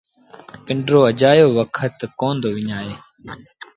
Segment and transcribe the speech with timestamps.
[0.65, 2.93] پنڊرو اَجآيو وکت ڪونا دو وڃآئي